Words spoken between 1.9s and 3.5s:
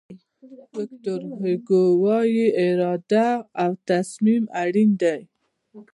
وایي اراده